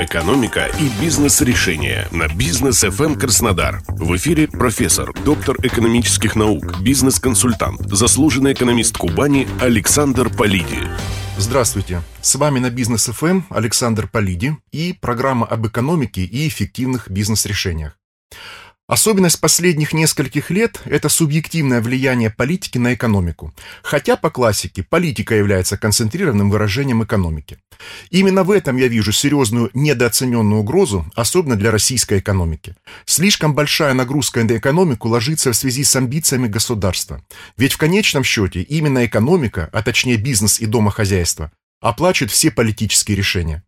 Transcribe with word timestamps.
Экономика 0.00 0.70
и 0.78 0.88
бизнес-решения 1.02 2.06
на 2.12 2.28
бизнес 2.28 2.84
FM 2.84 3.18
Краснодар. 3.18 3.82
В 3.88 4.14
эфире 4.14 4.46
профессор, 4.46 5.12
доктор 5.24 5.56
экономических 5.60 6.36
наук, 6.36 6.80
бизнес-консультант, 6.80 7.80
заслуженный 7.90 8.52
экономист 8.52 8.96
Кубани 8.96 9.48
Александр 9.60 10.30
Полиди. 10.30 10.78
Здравствуйте. 11.36 12.00
С 12.20 12.36
вами 12.36 12.60
на 12.60 12.70
бизнес 12.70 13.08
FM 13.08 13.42
Александр 13.50 14.06
Полиди 14.06 14.56
и 14.70 14.92
программа 14.92 15.46
об 15.46 15.66
экономике 15.66 16.22
и 16.22 16.46
эффективных 16.46 17.10
бизнес-решениях. 17.10 17.98
Особенность 18.88 19.38
последних 19.38 19.92
нескольких 19.92 20.50
лет– 20.50 20.80
это 20.86 21.10
субъективное 21.10 21.82
влияние 21.82 22.30
политики 22.30 22.78
на 22.78 22.94
экономику. 22.94 23.52
Хотя 23.82 24.16
по 24.16 24.30
классике 24.30 24.82
политика 24.82 25.34
является 25.34 25.76
концентрированным 25.76 26.50
выражением 26.50 27.04
экономики. 27.04 27.58
Именно 28.08 28.44
в 28.44 28.50
этом 28.50 28.78
я 28.78 28.88
вижу 28.88 29.12
серьезную 29.12 29.68
недооцененную 29.74 30.62
угрозу, 30.62 31.04
особенно 31.14 31.56
для 31.56 31.70
российской 31.70 32.20
экономики. 32.20 32.76
Слишком 33.04 33.54
большая 33.54 33.92
нагрузка 33.92 34.42
на 34.42 34.56
экономику 34.56 35.08
ложится 35.08 35.52
в 35.52 35.56
связи 35.56 35.84
с 35.84 35.94
амбициями 35.94 36.48
государства. 36.48 37.22
Ведь 37.58 37.74
в 37.74 37.76
конечном 37.76 38.24
счете 38.24 38.62
именно 38.62 39.04
экономика, 39.04 39.68
а 39.70 39.82
точнее 39.82 40.16
бизнес 40.16 40.60
и 40.60 40.64
домохозяйство, 40.66 41.52
оплачивают 41.80 42.32
все 42.32 42.50
политические 42.50 43.16
решения. 43.16 43.62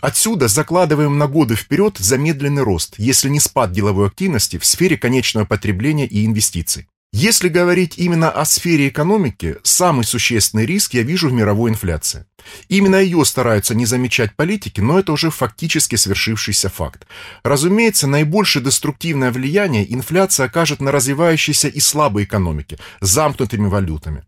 Отсюда 0.00 0.48
закладываем 0.48 1.18
на 1.18 1.26
годы 1.26 1.56
вперед 1.56 1.96
замедленный 1.98 2.62
рост, 2.62 2.94
если 2.98 3.28
не 3.28 3.40
спад 3.40 3.72
деловой 3.72 4.08
активности 4.08 4.58
в 4.58 4.64
сфере 4.64 4.96
конечного 4.96 5.46
потребления 5.46 6.06
и 6.06 6.26
инвестиций. 6.26 6.88
Если 7.18 7.48
говорить 7.48 7.94
именно 7.96 8.30
о 8.30 8.44
сфере 8.44 8.88
экономики, 8.88 9.56
самый 9.62 10.04
существенный 10.04 10.66
риск 10.66 10.92
я 10.92 11.00
вижу 11.00 11.30
в 11.30 11.32
мировой 11.32 11.70
инфляции. 11.70 12.26
Именно 12.68 12.96
ее 12.96 13.24
стараются 13.24 13.74
не 13.74 13.86
замечать 13.86 14.36
политики, 14.36 14.82
но 14.82 14.98
это 14.98 15.12
уже 15.12 15.30
фактически 15.30 15.96
свершившийся 15.96 16.68
факт. 16.68 17.06
Разумеется, 17.42 18.06
наибольшее 18.06 18.62
деструктивное 18.62 19.32
влияние 19.32 19.90
инфляция 19.94 20.44
окажет 20.44 20.82
на 20.82 20.92
развивающиеся 20.92 21.68
и 21.68 21.80
слабые 21.80 22.26
экономики, 22.26 22.76
замкнутыми 23.00 23.66
валютами. 23.66 24.22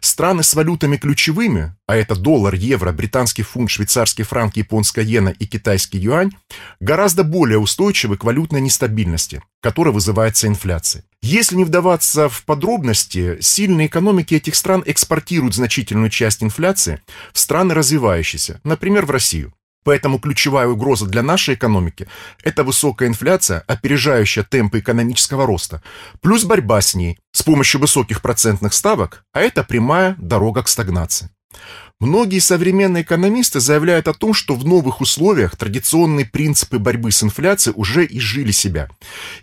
Страны 0.00 0.42
с 0.42 0.52
валютами 0.52 0.98
ключевыми, 0.98 1.74
а 1.86 1.96
это 1.96 2.14
доллар, 2.14 2.54
евро, 2.54 2.92
британский 2.92 3.42
фунт, 3.42 3.70
швейцарский 3.70 4.24
франк, 4.24 4.58
японская 4.58 5.02
иена 5.02 5.30
и 5.30 5.46
китайский 5.46 5.96
юань, 5.96 6.32
гораздо 6.78 7.24
более 7.24 7.58
устойчивы 7.58 8.18
к 8.18 8.24
валютной 8.24 8.60
нестабильности, 8.60 9.42
которая 9.62 9.94
вызывается 9.94 10.46
инфляцией. 10.46 11.04
Если 11.26 11.56
не 11.56 11.64
вдаваться 11.64 12.28
в 12.28 12.44
подробности, 12.44 13.38
сильные 13.40 13.86
экономики 13.86 14.34
этих 14.34 14.54
стран 14.54 14.82
экспортируют 14.84 15.54
значительную 15.54 16.10
часть 16.10 16.42
инфляции 16.42 17.00
в 17.32 17.38
страны 17.38 17.72
развивающиеся, 17.72 18.60
например, 18.62 19.06
в 19.06 19.10
Россию. 19.10 19.54
Поэтому 19.84 20.18
ключевая 20.18 20.66
угроза 20.66 21.06
для 21.06 21.22
нашей 21.22 21.54
экономики– 21.54 22.08
это 22.42 22.62
высокая 22.62 23.08
инфляция, 23.08 23.60
опережающая 23.66 24.42
темпы 24.42 24.80
экономического 24.80 25.46
роста, 25.46 25.82
плюс 26.20 26.44
борьба 26.44 26.82
с 26.82 26.94
ней 26.94 27.18
с 27.32 27.42
помощью 27.42 27.80
высоких 27.80 28.20
процентных 28.20 28.74
ставок, 28.74 29.24
а 29.32 29.40
это 29.40 29.64
прямая 29.64 30.16
дорога 30.18 30.62
к 30.62 30.68
стагнации. 30.68 31.30
Многие 32.00 32.40
современные 32.40 33.02
экономисты 33.02 33.60
заявляют 33.60 34.08
о 34.08 34.14
том, 34.14 34.34
что 34.34 34.54
в 34.56 34.64
новых 34.64 35.00
условиях 35.00 35.56
традиционные 35.56 36.26
принципы 36.26 36.78
борьбы 36.78 37.12
с 37.12 37.22
инфляцией 37.22 37.74
уже 37.76 38.04
изжили 38.04 38.50
себя. 38.50 38.90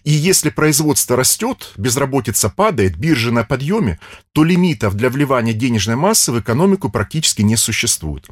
И 0.04 0.12
если 0.12 0.50
производство 0.50 1.16
растет, 1.16 1.72
безработица 1.78 2.50
падает, 2.50 2.98
биржа 2.98 3.32
на 3.32 3.44
подъеме, 3.44 4.00
то 4.34 4.44
лимитов 4.44 4.96
для 4.96 5.10
вливания 5.10 5.54
денежной 5.54 5.96
массы 5.96 6.32
в 6.32 6.40
экономику 6.40 6.90
практически 6.90 7.42
не 7.42 7.56
существует. 7.56 8.28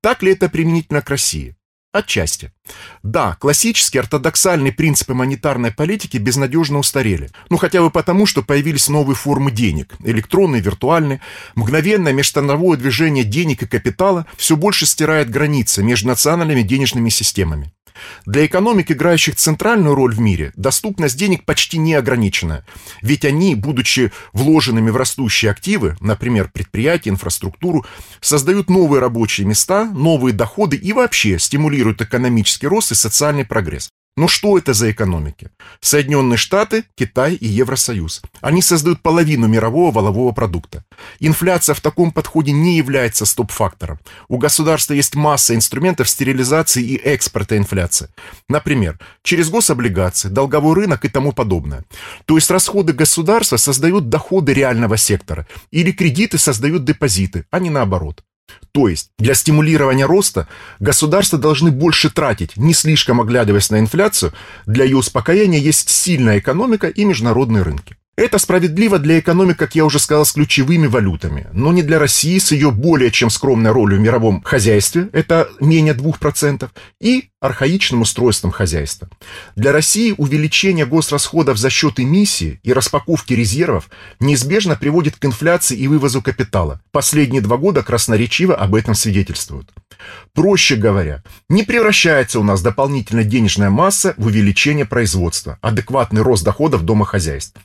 Так 0.00 0.22
ли 0.22 0.32
это 0.32 0.48
применительно 0.48 1.02
к 1.02 1.10
России? 1.10 1.54
Отчасти. 1.90 2.52
Да, 3.02 3.36
классические 3.40 4.02
ортодоксальные 4.02 4.72
принципы 4.72 5.14
монетарной 5.14 5.72
политики 5.72 6.18
безнадежно 6.18 6.78
устарели. 6.78 7.30
Ну, 7.48 7.56
хотя 7.56 7.80
бы 7.80 7.90
потому, 7.90 8.26
что 8.26 8.42
появились 8.42 8.88
новые 8.88 9.16
формы 9.16 9.50
денег. 9.50 9.94
Электронные, 10.04 10.60
виртуальные. 10.60 11.22
Мгновенное 11.54 12.12
межстрановое 12.12 12.76
движение 12.76 13.24
денег 13.24 13.62
и 13.62 13.66
капитала 13.66 14.26
все 14.36 14.56
больше 14.56 14.84
стирает 14.84 15.30
границы 15.30 15.82
между 15.82 16.08
национальными 16.08 16.60
денежными 16.60 17.08
системами. 17.08 17.72
Для 18.26 18.46
экономик, 18.46 18.90
играющих 18.90 19.36
центральную 19.36 19.94
роль 19.94 20.14
в 20.14 20.20
мире, 20.20 20.52
доступность 20.56 21.16
денег 21.16 21.44
почти 21.44 21.78
не 21.78 21.94
ограничена, 21.94 22.64
ведь 23.02 23.24
они, 23.24 23.54
будучи 23.54 24.12
вложенными 24.32 24.90
в 24.90 24.96
растущие 24.96 25.50
активы, 25.50 25.96
например, 26.00 26.50
предприятия, 26.52 27.10
инфраструктуру, 27.10 27.86
создают 28.20 28.70
новые 28.70 29.00
рабочие 29.00 29.46
места, 29.46 29.84
новые 29.84 30.32
доходы 30.32 30.76
и 30.76 30.92
вообще 30.92 31.38
стимулируют 31.38 32.02
экономический 32.02 32.66
рост 32.66 32.92
и 32.92 32.94
социальный 32.94 33.44
прогресс. 33.44 33.90
Но 34.18 34.26
что 34.26 34.58
это 34.58 34.74
за 34.74 34.90
экономики? 34.90 35.48
Соединенные 35.80 36.38
Штаты, 36.38 36.82
Китай 36.96 37.34
и 37.34 37.46
Евросоюз. 37.46 38.20
Они 38.40 38.62
создают 38.62 39.00
половину 39.00 39.46
мирового 39.46 39.92
валового 39.92 40.32
продукта. 40.32 40.84
Инфляция 41.20 41.74
в 41.74 41.80
таком 41.80 42.10
подходе 42.10 42.50
не 42.50 42.76
является 42.76 43.24
стоп-фактором. 43.24 44.00
У 44.26 44.38
государства 44.38 44.94
есть 44.94 45.14
масса 45.14 45.54
инструментов 45.54 46.08
стерилизации 46.08 46.82
и 46.82 46.96
экспорта 46.96 47.56
инфляции. 47.56 48.08
Например, 48.48 48.98
через 49.22 49.50
гособлигации, 49.50 50.30
долговой 50.30 50.74
рынок 50.74 51.04
и 51.04 51.08
тому 51.08 51.30
подобное. 51.30 51.84
То 52.24 52.34
есть 52.34 52.50
расходы 52.50 52.94
государства 52.94 53.56
создают 53.56 54.08
доходы 54.08 54.52
реального 54.52 54.96
сектора. 54.96 55.46
Или 55.70 55.92
кредиты 55.92 56.38
создают 56.38 56.84
депозиты, 56.84 57.46
а 57.52 57.60
не 57.60 57.70
наоборот. 57.70 58.24
То 58.72 58.88
есть 58.88 59.10
для 59.18 59.34
стимулирования 59.34 60.06
роста 60.06 60.48
государства 60.78 61.38
должны 61.38 61.70
больше 61.70 62.10
тратить, 62.10 62.56
не 62.56 62.74
слишком 62.74 63.20
оглядываясь 63.20 63.70
на 63.70 63.80
инфляцию, 63.80 64.32
для 64.66 64.84
ее 64.84 64.96
успокоения 64.96 65.58
есть 65.58 65.88
сильная 65.88 66.38
экономика 66.38 66.88
и 66.88 67.04
международные 67.04 67.62
рынки. 67.62 67.96
Это 68.18 68.38
справедливо 68.38 68.98
для 68.98 69.20
экономик, 69.20 69.56
как 69.56 69.76
я 69.76 69.84
уже 69.84 70.00
сказал, 70.00 70.26
с 70.26 70.32
ключевыми 70.32 70.88
валютами, 70.88 71.46
но 71.52 71.70
не 71.70 71.84
для 71.84 72.00
России 72.00 72.40
с 72.40 72.50
ее 72.50 72.72
более 72.72 73.12
чем 73.12 73.30
скромной 73.30 73.70
ролью 73.70 74.00
в 74.00 74.02
мировом 74.02 74.42
хозяйстве, 74.42 75.08
это 75.12 75.48
менее 75.60 75.94
2%, 75.94 76.68
и 77.00 77.28
архаичным 77.40 78.00
устройством 78.00 78.50
хозяйства. 78.50 79.08
Для 79.54 79.70
России 79.70 80.14
увеличение 80.16 80.86
госрасходов 80.86 81.58
за 81.58 81.70
счет 81.70 82.00
эмиссии 82.00 82.58
и 82.64 82.72
распаковки 82.72 83.34
резервов 83.34 83.88
неизбежно 84.18 84.74
приводит 84.74 85.16
к 85.16 85.24
инфляции 85.24 85.76
и 85.76 85.86
вывозу 85.86 86.20
капитала. 86.20 86.80
Последние 86.90 87.40
два 87.40 87.56
года 87.56 87.84
красноречиво 87.84 88.56
об 88.56 88.74
этом 88.74 88.94
свидетельствуют. 88.94 89.72
Проще 90.34 90.76
говоря, 90.76 91.22
не 91.48 91.62
превращается 91.62 92.40
у 92.40 92.42
нас 92.42 92.62
дополнительная 92.62 93.24
денежная 93.24 93.70
масса 93.70 94.14
в 94.16 94.26
увеличение 94.26 94.84
производства, 94.84 95.58
адекватный 95.60 96.22
рост 96.22 96.44
доходов 96.44 96.84
домохозяйств. 96.84 97.56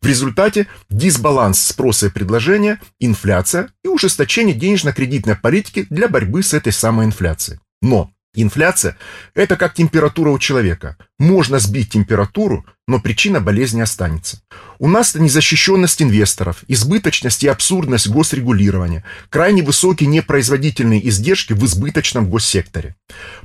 В 0.00 0.06
результате 0.06 0.68
дисбаланс 0.90 1.60
спроса 1.60 2.06
и 2.06 2.10
предложения, 2.10 2.80
инфляция 3.00 3.70
и 3.84 3.88
ужесточение 3.88 4.54
денежно-кредитной 4.54 5.36
политики 5.36 5.86
для 5.90 6.08
борьбы 6.08 6.42
с 6.42 6.54
этой 6.54 6.72
самой 6.72 7.06
инфляцией. 7.06 7.60
Но 7.82 8.10
Инфляция– 8.34 8.96
это 9.34 9.56
как 9.56 9.74
температура 9.74 10.30
у 10.30 10.38
человека. 10.38 10.96
Можно 11.18 11.58
сбить 11.58 11.90
температуру, 11.90 12.64
но 12.88 12.98
причина 12.98 13.40
болезни 13.40 13.80
останется. 13.80 14.40
У 14.80 14.88
нас 14.88 15.10
это 15.10 15.20
незащищенность 15.20 16.00
инвесторов, 16.02 16.64
избыточность 16.68 17.44
и 17.44 17.48
абсурдность 17.48 18.08
госрегулирования, 18.08 19.04
крайне 19.28 19.62
высокие 19.62 20.08
непроизводительные 20.08 21.06
издержки 21.08 21.52
в 21.52 21.64
избыточном 21.64 22.30
госсекторе. 22.30 22.94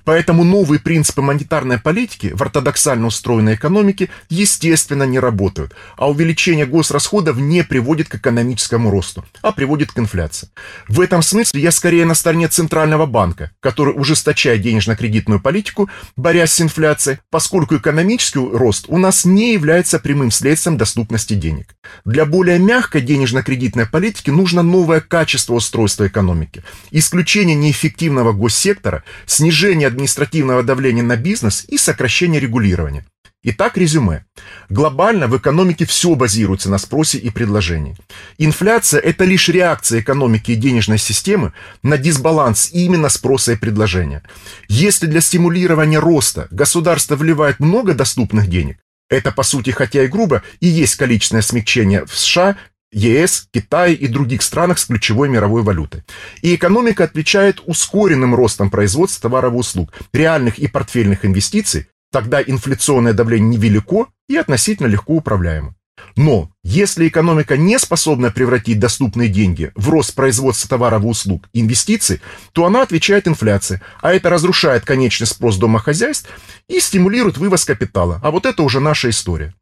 Поэтому 0.05 0.43
новые 0.43 0.79
принципы 0.79 1.21
монетарной 1.21 1.79
политики 1.79 2.31
в 2.33 2.41
ортодоксально 2.41 3.07
устроенной 3.07 3.55
экономике 3.55 4.09
естественно 4.29 5.03
не 5.03 5.19
работают, 5.19 5.73
а 5.97 6.09
увеличение 6.09 6.65
госрасходов 6.65 7.37
не 7.37 7.63
приводит 7.63 8.09
к 8.09 8.15
экономическому 8.15 8.91
росту, 8.91 9.25
а 9.41 9.51
приводит 9.51 9.91
к 9.91 9.99
инфляции. 9.99 10.49
В 10.87 11.01
этом 11.01 11.21
смысле 11.21 11.61
я 11.61 11.71
скорее 11.71 12.05
на 12.05 12.13
стороне 12.13 12.47
Центрального 12.47 13.07
банка, 13.07 13.51
который 13.59 13.93
ужесточает 13.93 14.61
денежно-кредитную 14.61 15.41
политику, 15.41 15.89
борясь 16.15 16.53
с 16.53 16.61
инфляцией, 16.61 17.19
поскольку 17.29 17.75
экономический 17.75 18.39
рост 18.39 18.85
у 18.87 18.97
нас 18.97 19.25
не 19.25 19.32
является 19.41 19.99
прямым 19.99 20.31
следствием 20.31 20.77
доступности 20.77 21.33
денег. 21.33 21.75
Для 22.05 22.25
более 22.25 22.59
мягкой 22.59 23.01
денежно-кредитной 23.01 23.85
политики 23.85 24.29
нужно 24.29 24.61
новое 24.61 25.01
качество 25.01 25.55
устройства 25.55 26.07
экономики, 26.07 26.63
исключение 26.91 27.55
неэффективного 27.55 28.31
госсектора, 28.31 29.03
снижение 29.25 29.87
административного 29.87 30.63
давления 30.63 31.03
на 31.03 31.17
бизнес 31.17 31.65
и 31.67 31.77
сокращение 31.77 32.39
регулирования. 32.39 33.05
Итак, 33.45 33.77
резюме. 33.77 34.23
Глобально 34.69 35.27
в 35.27 35.37
экономике 35.37 35.85
все 35.85 36.15
базируется 36.15 36.71
на 36.71 36.77
спросе 36.77 37.17
и 37.17 37.29
предложении. 37.29 37.97
Инфляция– 38.37 39.01
это 39.01 39.25
лишь 39.25 39.49
реакция 39.49 39.99
экономики 39.99 40.51
и 40.51 40.55
денежной 40.55 40.97
системы 40.97 41.51
на 41.83 41.97
дисбаланс 41.97 42.69
именно 42.71 43.09
спроса 43.09 43.51
и 43.51 43.57
предложения. 43.57 44.23
Если 44.69 45.07
для 45.07 45.19
стимулирования 45.19 45.99
роста 45.99 46.47
государство 46.51 47.17
вливает 47.17 47.59
много 47.59 47.93
доступных 47.93 48.47
денег, 48.47 48.77
это, 49.13 49.31
по 49.31 49.43
сути, 49.43 49.71
хотя 49.71 50.03
и 50.03 50.07
грубо, 50.07 50.43
и 50.59 50.67
есть 50.67 50.95
количественное 50.95 51.41
смягчение 51.41 52.05
в 52.05 52.17
США 52.17 52.57
ЕС, 52.91 53.47
Китае 53.51 53.95
и 53.95 54.07
других 54.07 54.43
странах 54.43 54.77
с 54.77 54.85
ключевой 54.85 55.27
мировой 55.27 55.63
валютой. 55.63 56.03
И 56.41 56.55
экономика 56.55 57.03
отвечает 57.05 57.61
ускоренным 57.65 58.35
ростом 58.35 58.69
производства 58.69 59.23
товаров 59.29 59.53
и 59.53 59.57
услуг, 59.57 59.91
реальных 60.13 60.59
и 60.59 60.67
портфельных 60.67 61.25
инвестиций, 61.25 61.87
тогда 62.11 62.41
инфляционное 62.41 63.13
давление 63.13 63.57
невелико 63.57 64.07
и 64.29 64.37
относительно 64.37 64.87
легко 64.87 65.13
управляемо. 65.13 65.75
Но 66.15 66.51
если 66.63 67.07
экономика 67.07 67.57
не 67.57 67.79
способна 67.79 68.31
превратить 68.31 68.79
доступные 68.79 69.29
деньги 69.29 69.71
в 69.75 69.89
рост 69.89 70.15
производства 70.15 70.69
товаров 70.69 71.03
и 71.03 71.07
услуг, 71.07 71.49
инвестиций, 71.53 72.21
то 72.51 72.65
она 72.65 72.81
отвечает 72.81 73.27
инфляции, 73.27 73.81
а 74.01 74.13
это 74.13 74.29
разрушает 74.29 74.85
конечный 74.85 75.27
спрос 75.27 75.57
домохозяйств 75.57 76.29
и 76.67 76.79
стимулирует 76.79 77.37
вывоз 77.37 77.65
капитала. 77.65 78.19
А 78.23 78.31
вот 78.31 78.45
это 78.45 78.63
уже 78.63 78.79
наша 78.79 79.09
история. 79.09 79.53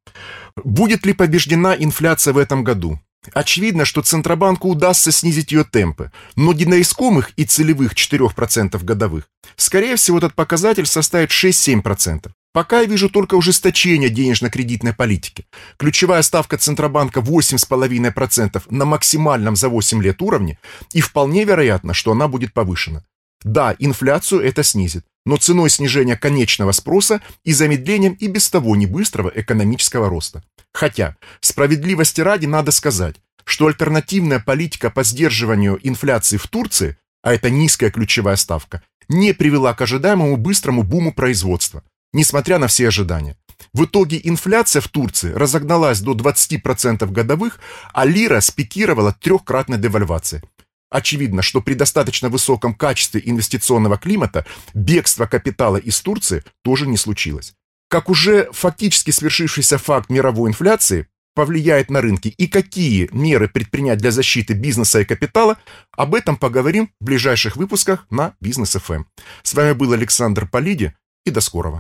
Будет 0.64 1.06
ли 1.06 1.14
побеждена 1.14 1.76
инфляция 1.76 2.34
в 2.34 2.38
этом 2.38 2.64
году? 2.64 3.00
Очевидно, 3.34 3.86
что 3.86 4.02
Центробанку 4.02 4.68
удастся 4.68 5.12
снизить 5.12 5.52
ее 5.52 5.64
темпы, 5.64 6.12
но 6.36 6.54
на 6.54 6.82
искомых 6.82 7.32
и 7.36 7.46
целевых 7.46 7.94
4% 7.94 8.84
годовых. 8.84 9.26
Скорее 9.56 9.96
всего, 9.96 10.18
этот 10.18 10.34
показатель 10.34 10.88
составит 10.88 11.30
6-7%. 11.30 12.32
Пока 12.54 12.82
я 12.82 12.86
вижу 12.86 13.10
только 13.10 13.36
ужесточение 13.36 14.10
денежно-кредитной 14.10 14.94
политики. 14.94 15.46
Ключевая 15.78 16.22
ставка 16.22 16.58
Центробанка 16.58 17.22
8,5% 17.22 18.64
на 18.70 18.86
максимальном 18.86 19.56
за 19.56 19.70
8 19.70 20.04
лет 20.04 20.22
уровне, 20.22 20.60
и 20.92 21.00
вполне 21.00 21.46
вероятно, 21.46 21.94
что 21.94 22.12
она 22.12 22.28
будет 22.28 22.54
повышена. 22.54 23.06
Да, 23.44 23.74
инфляцию 23.80 24.42
это 24.42 24.64
снизит, 24.64 25.06
но 25.26 25.38
ценой 25.38 25.70
снижения 25.70 26.18
конечного 26.18 26.74
спроса 26.74 27.22
и 27.46 27.54
замедлением 27.54 28.14
и 28.14 28.28
без 28.28 28.50
того 28.50 28.76
небыстрого 28.76 29.32
экономического 29.34 30.10
роста. 30.10 30.44
Хотя, 30.74 31.16
справедливости 31.40 32.20
ради 32.20 32.48
надо 32.48 32.72
сказать, 32.72 33.16
что 33.46 33.68
альтернативная 33.68 34.40
политика 34.40 34.90
по 34.90 35.04
сдерживанию 35.04 35.80
инфляции 35.84 36.38
в 36.38 36.48
Турции, 36.48 36.98
а 37.24 37.34
это 37.34 37.50
низкая 37.50 37.92
ключевая 37.92 38.36
ставка, 38.36 38.84
не 39.08 39.34
привела 39.34 39.74
к 39.74 39.82
ожидаемому 39.82 40.36
быстрому 40.36 40.84
буму 40.84 41.14
производства 41.14 41.84
несмотря 42.14 42.58
на 42.58 42.68
все 42.68 42.88
ожидания. 42.88 43.38
В 43.74 43.86
итоге 43.86 44.20
инфляция 44.24 44.82
в 44.82 44.88
Турции 44.88 45.32
разогналась 45.32 46.02
до 46.02 46.14
20% 46.14 47.06
годовых, 47.12 47.60
а 47.94 48.06
лира 48.06 48.40
спикировала 48.42 49.14
трехкратной 49.14 49.78
девальвацией. 49.78 50.44
Очевидно, 50.90 51.42
что 51.42 51.62
при 51.62 51.74
достаточно 51.74 52.28
высоком 52.28 52.76
качестве 52.76 53.22
инвестиционного 53.24 53.98
климата 53.98 54.46
бегство 54.74 55.26
капитала 55.26 55.78
из 55.78 56.02
Турции 56.02 56.44
тоже 56.64 56.86
не 56.86 56.98
случилось. 56.98 57.54
Как 57.88 58.10
уже 58.10 58.50
фактически 58.52 59.12
свершившийся 59.12 59.78
факт 59.78 60.10
мировой 60.10 60.50
инфляции 60.50 61.08
повлияет 61.34 61.90
на 61.90 62.02
рынки 62.02 62.28
и 62.28 62.48
какие 62.48 63.10
меры 63.14 63.48
предпринять 63.48 64.00
для 64.00 64.12
защиты 64.12 64.54
бизнеса 64.54 65.00
и 65.00 65.06
капитала, 65.06 65.58
об 65.92 66.14
этом 66.14 66.36
поговорим 66.36 66.92
в 67.00 67.06
ближайших 67.06 67.56
выпусках 67.56 68.06
на 68.10 68.36
Бизнес 68.42 68.72
ФМ. 68.72 69.04
С 69.44 69.54
вами 69.54 69.72
был 69.72 69.94
Александр 69.94 70.46
Полиди 70.46 70.94
и 71.26 71.32
до 71.32 71.42
скорого. 71.42 71.78